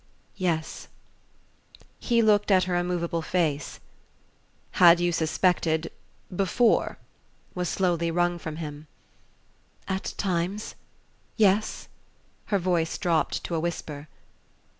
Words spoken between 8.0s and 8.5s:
wrung